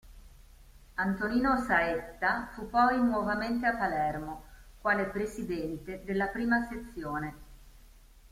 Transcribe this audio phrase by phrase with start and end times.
[0.95, 4.43] Antonino Saetta fu poi nuovamente a Palermo,
[4.79, 7.05] quale Presidente della I sez.